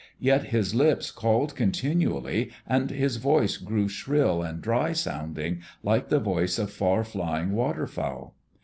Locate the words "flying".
7.03-7.51